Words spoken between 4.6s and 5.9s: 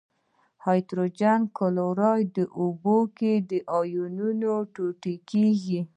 ټوټه کیږي.